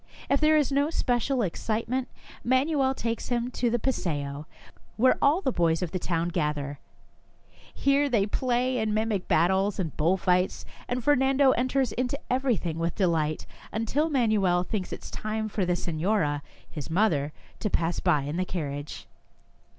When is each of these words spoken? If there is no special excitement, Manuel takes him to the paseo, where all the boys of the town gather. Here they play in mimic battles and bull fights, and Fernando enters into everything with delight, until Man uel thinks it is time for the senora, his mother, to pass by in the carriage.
If 0.31 0.41
there 0.41 0.57
is 0.57 0.71
no 0.71 0.89
special 0.89 1.43
excitement, 1.43 2.07
Manuel 2.43 2.95
takes 2.95 3.27
him 3.29 3.51
to 3.51 3.69
the 3.69 3.77
paseo, 3.77 4.47
where 4.97 5.15
all 5.21 5.41
the 5.41 5.51
boys 5.51 5.83
of 5.83 5.91
the 5.91 5.99
town 5.99 6.29
gather. 6.29 6.79
Here 7.71 8.09
they 8.09 8.25
play 8.25 8.79
in 8.79 8.95
mimic 8.95 9.27
battles 9.27 9.77
and 9.77 9.95
bull 9.97 10.17
fights, 10.17 10.65
and 10.87 11.03
Fernando 11.03 11.51
enters 11.51 11.91
into 11.91 12.19
everything 12.31 12.79
with 12.79 12.95
delight, 12.95 13.45
until 13.71 14.09
Man 14.09 14.31
uel 14.31 14.63
thinks 14.63 14.91
it 14.91 15.03
is 15.05 15.11
time 15.11 15.47
for 15.47 15.65
the 15.67 15.75
senora, 15.75 16.41
his 16.67 16.89
mother, 16.89 17.31
to 17.59 17.69
pass 17.69 17.99
by 17.99 18.23
in 18.23 18.37
the 18.37 18.43
carriage. 18.45 19.05